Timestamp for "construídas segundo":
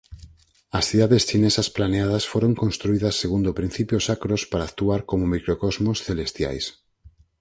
2.61-3.57